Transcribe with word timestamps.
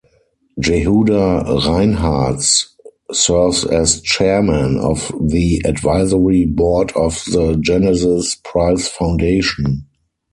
Jehuda 0.59 1.43
Reinharz 1.47 2.69
serves 3.11 3.65
as 3.65 4.01
chairman 4.01 4.79
of 4.79 5.13
the 5.21 5.61
Advisory 5.63 6.47
Board 6.47 6.91
of 6.95 7.23
the 7.27 7.55
Genesis 7.61 8.33
Prize 8.43 8.87
Foundation. 8.87 9.85